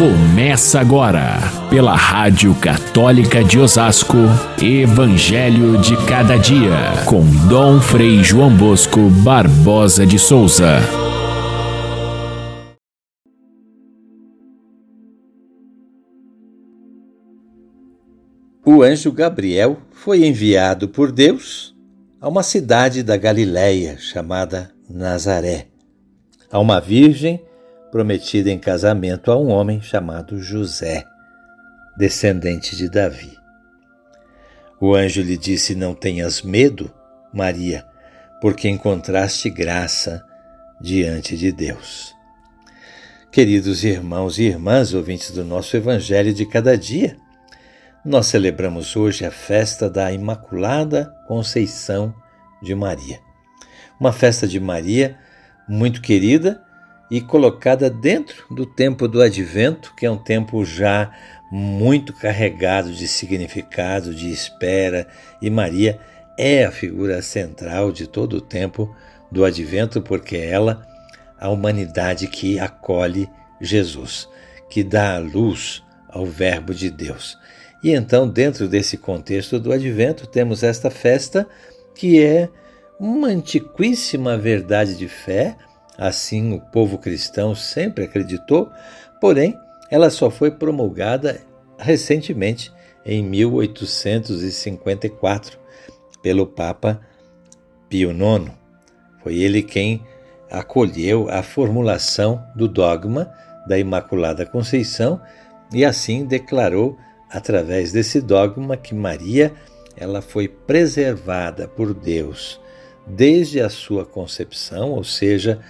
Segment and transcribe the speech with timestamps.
[0.00, 1.36] Começa agora,
[1.68, 4.16] pela Rádio Católica de Osasco,
[4.58, 10.78] Evangelho de Cada Dia, com Dom Frei João Bosco Barbosa de Souza.
[18.64, 21.76] O anjo Gabriel foi enviado por Deus
[22.18, 25.66] a uma cidade da Galiléia chamada Nazaré,
[26.50, 27.38] a uma virgem
[27.90, 31.04] prometida em casamento a um homem chamado José,
[31.96, 33.36] descendente de Davi.
[34.80, 36.92] O anjo lhe disse: Não tenhas medo,
[37.32, 37.84] Maria,
[38.40, 40.24] porque encontraste graça
[40.80, 42.14] diante de Deus.
[43.30, 47.16] Queridos irmãos e irmãs, ouvintes do nosso Evangelho de cada dia,
[48.04, 52.14] nós celebramos hoje a festa da Imaculada Conceição
[52.62, 53.20] de Maria.
[54.00, 55.18] Uma festa de Maria
[55.68, 56.60] muito querida
[57.10, 61.10] e colocada dentro do tempo do advento, que é um tempo já
[61.50, 65.08] muito carregado de significado, de espera,
[65.42, 65.98] e Maria
[66.38, 68.94] é a figura central de todo o tempo
[69.30, 70.86] do advento, porque é ela
[71.38, 73.28] a humanidade que acolhe
[73.60, 74.28] Jesus,
[74.68, 77.36] que dá a luz ao Verbo de Deus.
[77.82, 81.48] E então, dentro desse contexto do advento, temos esta festa
[81.94, 82.48] que é
[82.98, 85.56] uma antiquíssima verdade de fé
[86.00, 88.72] assim o povo cristão sempre acreditou,
[89.20, 89.54] porém
[89.90, 91.42] ela só foi promulgada
[91.78, 92.72] recentemente,
[93.04, 95.58] em 1854,
[96.22, 96.98] pelo Papa
[97.88, 98.50] Pio IX.
[99.22, 100.02] Foi ele quem
[100.50, 103.30] acolheu a formulação do dogma
[103.66, 105.20] da Imaculada Conceição
[105.72, 106.98] e assim declarou
[107.30, 109.54] através desse dogma que Maria
[109.96, 112.60] ela foi preservada por Deus
[113.06, 115.60] desde a sua concepção, ou seja,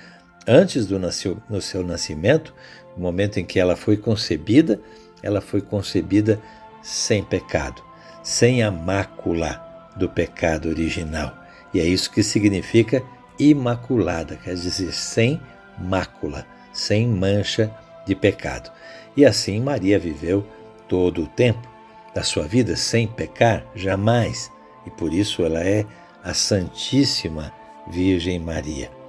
[0.46, 2.54] antes do, no seu nascimento,
[2.96, 4.80] no momento em que ela foi concebida,
[5.22, 6.40] ela foi concebida
[6.82, 7.82] sem pecado,
[8.22, 11.36] sem a mácula do pecado original.
[11.72, 13.02] E é isso que significa
[13.38, 15.40] imaculada, quer dizer, sem
[15.78, 17.70] mácula, sem mancha
[18.06, 18.70] de pecado.
[19.16, 20.46] E assim Maria viveu
[20.88, 21.68] todo o tempo
[22.14, 24.50] da sua vida sem pecar, jamais.
[24.86, 25.86] E por isso ela é
[26.24, 27.52] a Santíssima
[27.88, 28.99] Virgem Maria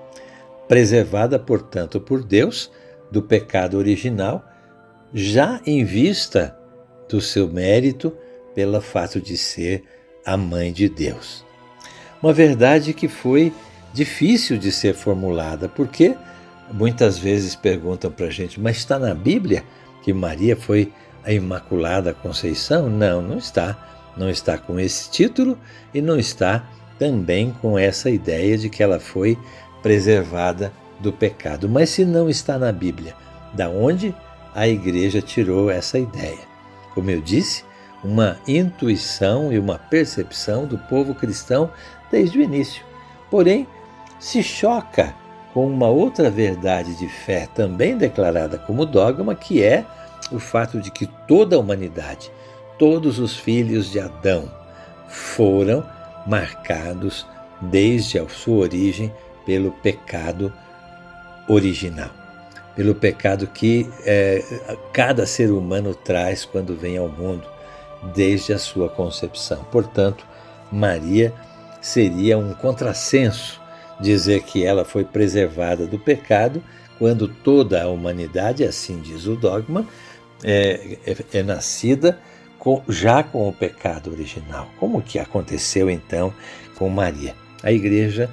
[0.72, 2.72] preservada, portanto, por Deus
[3.12, 4.42] do pecado original,
[5.14, 6.58] já em vista
[7.09, 8.16] do seu mérito
[8.56, 9.84] pelo fato de ser
[10.26, 11.44] a mãe de Deus.
[12.24, 13.52] Uma verdade que foi
[13.94, 16.16] difícil de ser formulada, porque
[16.72, 19.66] muitas vezes perguntam para a gente, mas está na Bíblia
[20.02, 20.90] que Maria foi
[21.26, 22.90] a Imaculada Conceição?
[22.90, 24.14] Não, não está.
[24.16, 25.59] Não está com esse título
[25.94, 26.66] e não está
[26.98, 29.38] também com essa ideia de que ela foi
[29.81, 31.68] preservada do pecado.
[31.68, 33.16] Mas se não está na Bíblia,
[33.53, 34.16] da onde
[34.53, 36.40] a igreja tirou essa ideia?
[36.94, 37.64] Como eu disse,
[38.03, 41.72] uma intuição e uma percepção do povo cristão
[42.12, 42.84] desde o início.
[43.30, 43.68] Porém,
[44.20, 45.16] se choca
[45.53, 49.86] com uma outra verdade de fé também declarada como dogma, que é
[50.31, 52.31] o fato de que toda a humanidade,
[52.78, 54.50] todos os filhos de Adão,
[55.08, 55.84] foram
[56.25, 57.25] marcados
[57.62, 59.12] desde a sua origem
[59.46, 60.52] pelo pecado
[61.47, 62.09] original,
[62.75, 64.44] pelo pecado que é,
[64.94, 67.47] cada ser humano traz quando vem ao mundo,
[68.16, 69.63] desde a sua concepção.
[69.66, 70.25] Portanto,
[70.72, 71.34] Maria
[71.81, 73.59] seria um contrassenso
[74.00, 76.63] dizer que ela foi preservada do pecado,
[76.97, 79.88] quando toda a humanidade, assim diz o dogma,
[80.44, 82.19] é, é, é nascida
[82.88, 84.69] já com o pecado original.
[84.79, 86.34] Como que aconteceu então
[86.75, 87.35] com Maria?
[87.63, 88.29] A igreja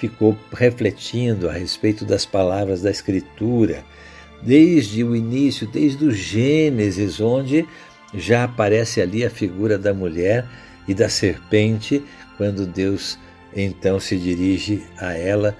[0.00, 3.84] ficou refletindo a respeito das palavras da Escritura,
[4.42, 7.68] desde o início, desde o Gênesis, onde
[8.14, 10.46] já aparece ali a figura da mulher
[10.88, 12.02] e da serpente,
[12.38, 13.18] quando Deus
[13.54, 15.54] então se dirige a ela,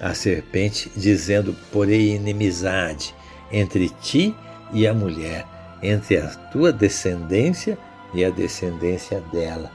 [0.00, 3.14] a serpente, dizendo: Porém, inimizade
[3.52, 4.34] entre ti
[4.72, 5.46] e a mulher,
[5.80, 7.78] entre a tua descendência
[8.12, 9.70] e a descendência dela.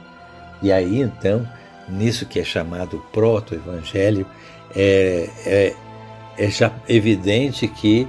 [0.62, 1.48] E aí então
[1.90, 4.26] nisso que é chamado proto-evangelho,
[4.74, 5.74] é, é,
[6.38, 8.06] é já evidente que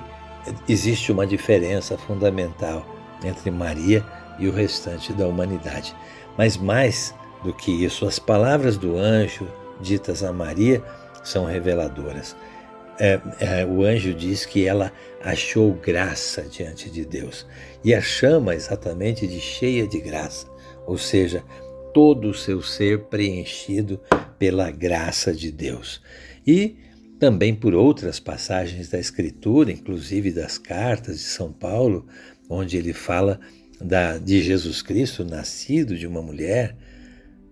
[0.68, 2.86] existe uma diferença fundamental
[3.24, 4.06] entre Maria
[4.40, 5.96] e o restante da humanidade.
[6.38, 7.14] Mas mais
[7.44, 9.48] do que isso, as palavras do anjo
[9.80, 10.84] ditas a Maria
[11.24, 12.36] são reveladoras.
[13.00, 14.92] É, é, o anjo diz que ela
[15.24, 17.48] achou graça diante de Deus
[17.84, 20.48] e a chama exatamente de cheia de graça,
[20.86, 21.44] ou seja,
[21.94, 24.00] todo o seu ser preenchido
[24.38, 26.02] pela graça de Deus.
[26.46, 26.76] E
[27.20, 32.08] também por outras passagens da Escritura, inclusive das cartas de São Paulo,
[32.50, 33.40] onde ele fala
[33.80, 36.76] da, de Jesus Cristo nascido de uma mulher,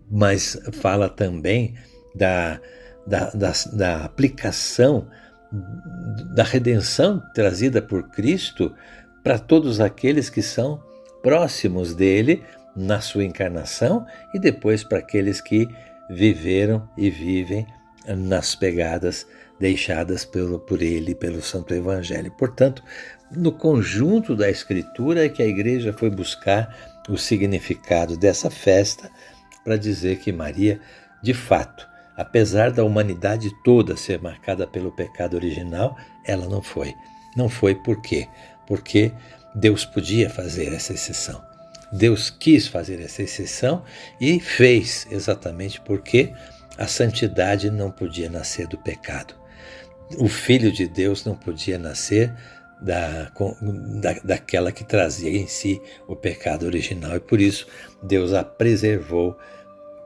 [0.10, 1.76] mas fala também
[2.16, 2.60] da,
[3.06, 5.08] da, da, da aplicação
[6.36, 8.74] da redenção trazida por Cristo
[9.24, 10.82] para todos aqueles que são
[11.22, 12.44] próximos dele
[12.76, 15.68] na sua encarnação e depois para aqueles que
[16.10, 17.68] viveram e vivem
[18.08, 19.28] nas pegadas
[19.60, 22.32] deixadas pelo, por ele pelo Santo Evangelho.
[22.32, 22.84] Portanto,
[23.32, 26.76] no conjunto da Escritura é que a igreja foi buscar
[27.10, 29.12] o significado dessa festa
[29.64, 30.80] para dizer que Maria,
[31.22, 36.94] de fato, apesar da humanidade toda ser marcada pelo pecado original, ela não foi.
[37.36, 38.28] Não foi por quê?
[38.66, 39.12] Porque
[39.54, 41.49] Deus podia fazer essa exceção.
[41.92, 43.84] Deus quis fazer essa exceção
[44.20, 46.34] e fez exatamente porque
[46.78, 49.34] a santidade não podia nascer do pecado.
[50.18, 52.34] O Filho de Deus não podia nascer
[52.82, 53.32] da,
[54.02, 57.68] da, daquela que trazia em si o pecado original e por isso
[58.02, 59.38] Deus a preservou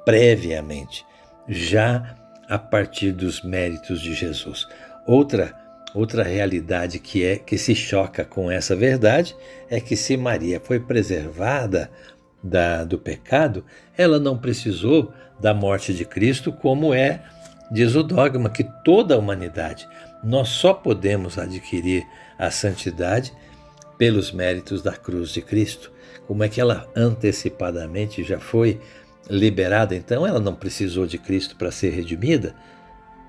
[0.04, 1.06] previamente,
[1.48, 2.16] já
[2.50, 4.68] a partir dos méritos de Jesus.
[5.06, 5.63] Outra
[5.94, 9.36] outra realidade que é que se choca com essa verdade
[9.70, 11.90] é que se Maria foi preservada
[12.44, 13.64] da, do pecado,
[13.98, 17.24] ela não precisou da morte de Cristo, como é
[17.72, 19.88] diz o dogma que toda a humanidade
[20.24, 22.06] nós só podemos adquirir
[22.38, 23.34] a santidade
[23.98, 25.92] pelos méritos da cruz de Cristo.
[26.28, 28.80] Como é que ela antecipadamente já foi
[29.30, 32.56] liberada, então ela não precisou de Cristo para ser redimida?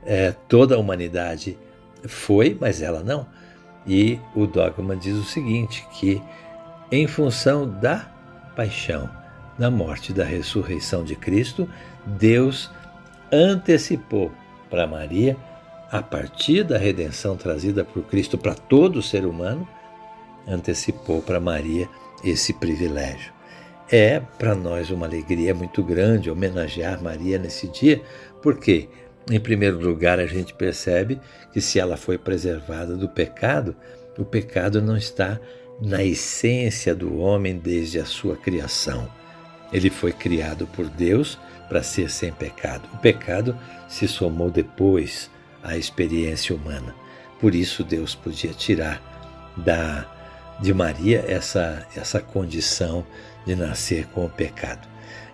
[0.07, 1.59] É, toda a humanidade
[2.07, 3.27] foi, mas ela não.
[3.87, 6.23] E o dogma diz o seguinte: que
[6.91, 8.09] em função da
[8.57, 9.09] paixão,
[9.59, 11.69] da morte e da ressurreição de Cristo,
[12.07, 12.71] Deus
[13.33, 14.31] antecipou
[14.71, 15.37] para Maria,
[15.91, 19.69] a partir da redenção trazida por Cristo para todo ser humano,
[20.47, 21.89] antecipou para Maria
[22.23, 23.33] esse privilégio.
[23.91, 28.03] É para nós uma alegria muito grande homenagear Maria nesse dia,
[28.43, 28.89] porque
[29.31, 31.21] em primeiro lugar, a gente percebe
[31.53, 33.75] que se ela foi preservada do pecado,
[34.19, 35.41] o pecado não está
[35.81, 39.09] na essência do homem desde a sua criação.
[39.73, 41.39] Ele foi criado por Deus
[41.69, 42.89] para ser sem pecado.
[42.93, 45.31] O pecado se somou depois
[45.63, 46.95] à experiência humana.
[47.41, 49.03] Por isso Deus podia tirar
[49.57, 50.11] da
[50.61, 53.05] de Maria essa essa condição
[53.45, 54.87] de nascer com o pecado.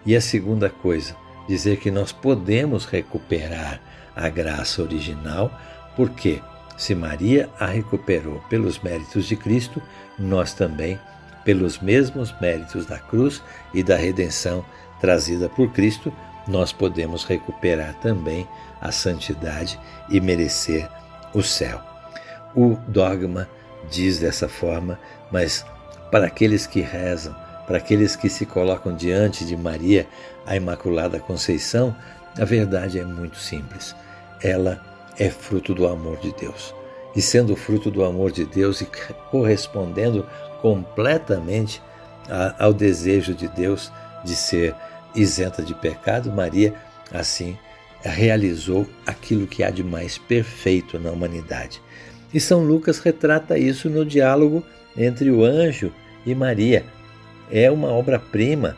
[0.07, 1.15] E a segunda coisa,
[1.49, 3.81] dizer que nós podemos recuperar
[4.15, 5.51] a graça original,
[5.97, 6.41] porque
[6.77, 9.83] se Maria a recuperou pelos méritos de Cristo,
[10.19, 10.99] nós também,
[11.45, 13.43] pelos mesmos méritos da cruz
[13.75, 14.65] e da redenção
[15.01, 16.13] trazida por Cristo,
[16.47, 18.49] nós podemos recuperar também
[18.81, 19.79] a santidade
[20.09, 20.89] e merecer
[21.35, 21.81] o céu.
[22.55, 23.49] O dogma
[23.91, 24.99] diz dessa forma,
[25.31, 25.65] mas
[26.11, 27.35] para aqueles que rezam,
[27.71, 30.05] para aqueles que se colocam diante de Maria,
[30.45, 31.95] a Imaculada Conceição,
[32.37, 33.95] a verdade é muito simples.
[34.43, 34.85] Ela
[35.17, 36.75] é fruto do amor de Deus.
[37.15, 38.89] E sendo fruto do amor de Deus e
[39.31, 40.27] correspondendo
[40.61, 41.81] completamente
[42.29, 43.93] a, ao desejo de Deus
[44.25, 44.75] de ser
[45.15, 46.75] isenta de pecado, Maria,
[47.13, 47.57] assim,
[48.03, 51.81] realizou aquilo que há de mais perfeito na humanidade.
[52.35, 54.61] E São Lucas retrata isso no diálogo
[54.97, 55.93] entre o anjo
[56.27, 56.85] e Maria,
[57.51, 58.77] é uma obra-prima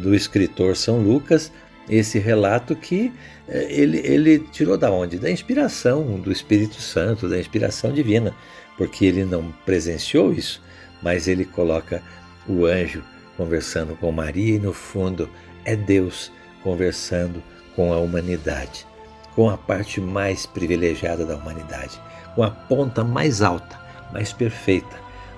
[0.00, 1.52] do escritor São Lucas,
[1.88, 3.12] esse relato que
[3.48, 5.18] eh, ele, ele tirou da onde?
[5.18, 8.34] Da inspiração do Espírito Santo, da inspiração divina,
[8.76, 10.62] porque ele não presenciou isso,
[11.02, 12.02] mas ele coloca
[12.48, 13.04] o anjo
[13.36, 15.28] conversando com Maria e no fundo
[15.64, 17.42] é Deus conversando
[17.76, 18.86] com a humanidade,
[19.34, 22.00] com a parte mais privilegiada da humanidade,
[22.34, 23.78] com a ponta mais alta,
[24.12, 24.96] mais perfeita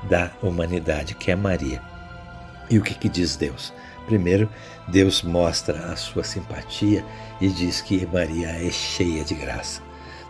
[0.08, 1.95] da humanidade, que é Maria.
[2.70, 3.72] E o que, que diz Deus?
[4.06, 4.48] Primeiro,
[4.88, 7.04] Deus mostra a sua simpatia
[7.40, 9.82] e diz que Maria é cheia de graça.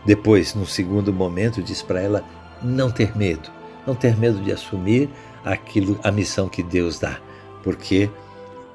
[0.05, 2.23] Depois, no segundo momento, diz para ela
[2.61, 3.49] não ter medo,
[3.85, 5.09] não ter medo de assumir
[5.45, 7.19] aquilo, a missão que Deus dá,
[7.63, 8.09] porque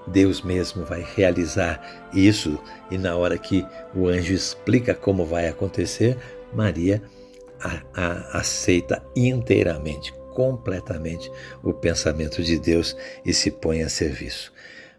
[0.07, 2.59] Deus mesmo vai realizar isso
[2.90, 6.19] e na hora que o anjo explica como vai acontecer,
[6.52, 7.02] Maria
[7.61, 11.30] a, a, aceita inteiramente, completamente
[11.62, 14.52] o pensamento de Deus e se põe a serviço.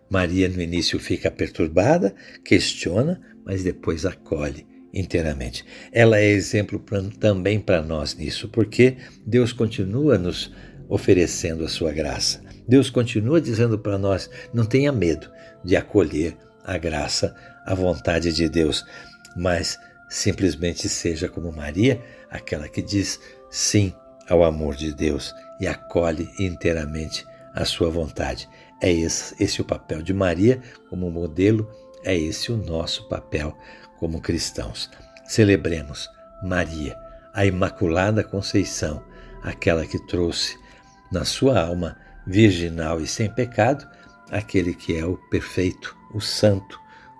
[0.09, 2.13] Maria no início fica perturbada,
[2.43, 5.65] questiona, mas depois acolhe inteiramente.
[5.91, 10.51] Ela é exemplo pra, também para nós nisso, porque Deus continua nos
[10.87, 12.41] oferecendo a sua graça.
[12.67, 15.29] Deus continua dizendo para nós: não tenha medo
[15.63, 17.35] de acolher a graça,
[17.65, 18.85] a vontade de Deus,
[19.35, 21.99] mas simplesmente seja como Maria,
[22.29, 23.93] aquela que diz sim
[24.29, 28.49] ao amor de Deus e acolhe inteiramente a sua vontade.
[28.81, 31.69] É esse, esse o papel de Maria como modelo,
[32.03, 33.57] é esse o nosso papel
[33.99, 34.89] como cristãos.
[35.25, 36.09] Celebremos
[36.43, 36.97] Maria,
[37.33, 39.03] a Imaculada Conceição,
[39.41, 40.57] aquela que trouxe
[41.11, 43.87] na sua alma virginal e sem pecado
[44.33, 46.79] aquele que é o perfeito, o santo,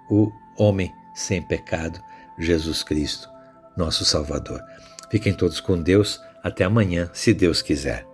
[0.10, 2.02] o homem sem pecado,
[2.40, 3.30] Jesus Cristo,
[3.78, 4.60] nosso Salvador.
[5.12, 6.20] Fiquem todos com Deus.
[6.44, 8.13] Até amanhã, se Deus quiser.